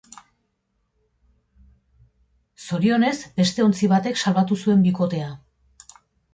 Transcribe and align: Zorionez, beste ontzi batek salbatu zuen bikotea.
Zorionez, 2.67 3.13
beste 3.37 3.69
ontzi 3.69 3.93
batek 3.95 4.21
salbatu 4.25 4.61
zuen 4.65 4.85
bikotea. 4.91 5.33